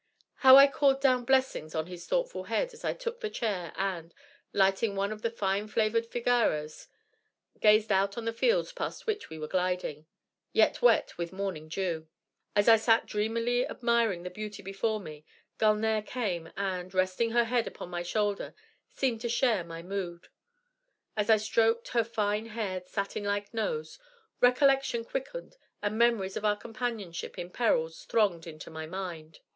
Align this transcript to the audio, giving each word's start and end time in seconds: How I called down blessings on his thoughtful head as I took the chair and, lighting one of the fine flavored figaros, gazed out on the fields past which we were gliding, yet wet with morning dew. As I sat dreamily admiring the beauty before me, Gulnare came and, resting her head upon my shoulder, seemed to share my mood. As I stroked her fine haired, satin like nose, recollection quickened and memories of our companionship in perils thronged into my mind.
How 0.37 0.55
I 0.57 0.65
called 0.65 0.99
down 0.99 1.25
blessings 1.25 1.75
on 1.75 1.85
his 1.85 2.07
thoughtful 2.07 2.45
head 2.45 2.73
as 2.73 2.83
I 2.83 2.93
took 2.95 3.19
the 3.19 3.29
chair 3.29 3.71
and, 3.75 4.15
lighting 4.51 4.95
one 4.95 5.11
of 5.11 5.21
the 5.21 5.29
fine 5.29 5.67
flavored 5.67 6.07
figaros, 6.09 6.87
gazed 7.59 7.91
out 7.91 8.17
on 8.17 8.25
the 8.25 8.33
fields 8.33 8.71
past 8.71 9.05
which 9.05 9.29
we 9.29 9.37
were 9.37 9.47
gliding, 9.47 10.07
yet 10.53 10.81
wet 10.81 11.19
with 11.19 11.31
morning 11.31 11.69
dew. 11.69 12.07
As 12.55 12.67
I 12.67 12.77
sat 12.77 13.05
dreamily 13.05 13.63
admiring 13.67 14.23
the 14.23 14.31
beauty 14.31 14.63
before 14.63 14.99
me, 14.99 15.23
Gulnare 15.59 16.01
came 16.01 16.51
and, 16.57 16.91
resting 16.95 17.29
her 17.29 17.43
head 17.43 17.67
upon 17.67 17.89
my 17.91 18.01
shoulder, 18.01 18.55
seemed 18.89 19.21
to 19.21 19.29
share 19.29 19.63
my 19.63 19.83
mood. 19.83 20.29
As 21.15 21.29
I 21.29 21.37
stroked 21.37 21.89
her 21.89 22.03
fine 22.03 22.47
haired, 22.47 22.87
satin 22.87 23.23
like 23.25 23.53
nose, 23.53 23.99
recollection 24.39 25.05
quickened 25.05 25.57
and 25.79 25.95
memories 25.95 26.35
of 26.35 26.43
our 26.43 26.57
companionship 26.57 27.37
in 27.37 27.51
perils 27.51 28.05
thronged 28.05 28.47
into 28.47 28.71
my 28.71 28.87
mind. 28.87 29.41